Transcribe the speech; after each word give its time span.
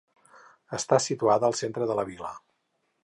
Està 0.77 0.99
situada 1.07 1.47
al 1.51 1.57
centre 1.61 1.89
de 1.93 1.99
la 2.01 2.07
vila. 2.09 2.33